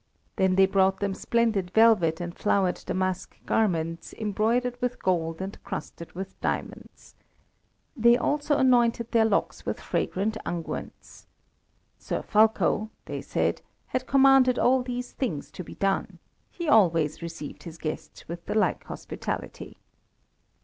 Then 0.35 0.55
they 0.55 0.65
brought 0.65 0.99
them 0.99 1.13
splendid 1.13 1.69
velvet 1.69 2.19
and 2.19 2.35
flowered 2.35 2.81
damask 2.87 3.37
garments 3.45 4.15
embroidered 4.15 4.81
with 4.81 4.99
gold 5.03 5.39
and 5.43 5.63
crusted 5.63 6.13
with 6.13 6.41
diamonds. 6.41 7.13
They 7.95 8.17
also 8.17 8.57
anointed 8.57 9.11
their 9.11 9.25
locks 9.25 9.63
with 9.63 9.79
fragrant 9.79 10.37
unguents. 10.43 11.27
Sir 11.99 12.23
Fulko, 12.23 12.89
they 13.05 13.21
said, 13.21 13.61
had 13.89 14.07
commanded 14.07 14.57
all 14.57 14.81
these 14.81 15.11
things 15.11 15.51
to 15.51 15.63
be 15.63 15.75
done; 15.75 16.17
he 16.49 16.67
always 16.67 17.21
received 17.21 17.61
his 17.61 17.77
guests 17.77 18.27
with 18.27 18.43
the 18.47 18.55
like 18.55 18.83
hospitality. 18.85 19.77